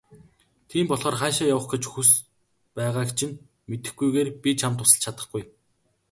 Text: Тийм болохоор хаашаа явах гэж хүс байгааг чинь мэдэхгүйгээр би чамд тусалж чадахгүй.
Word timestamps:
Тийм 0.69 0.85
болохоор 0.89 1.15
хаашаа 1.19 1.47
явах 1.53 1.67
гэж 1.71 1.83
хүс 1.89 2.09
байгааг 2.77 3.09
чинь 3.17 3.39
мэдэхгүйгээр 3.69 4.29
би 4.43 4.49
чамд 4.59 4.77
тусалж 4.79 5.01
чадахгүй. 5.03 5.43